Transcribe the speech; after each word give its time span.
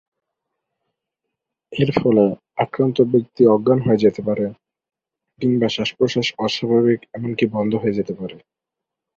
এর 1.71 1.89
ফলে 1.95 2.23
আক্রান্ত 2.57 2.97
ব্যক্তি 3.11 3.41
অজ্ঞান 3.47 3.79
হয়ে 3.81 3.97
যেতে 3.97 4.21
পারে 4.21 4.45
কিংবা 5.41 5.67
শ্বাস-প্রশ্বাস 5.69 6.27
অস্বাভাবিক 6.39 6.99
এমনকি 7.13 7.45
বন্ধ 7.47 7.71
হয়ে 7.75 7.97
যাতে 7.97 8.13
পারে। 8.13 8.35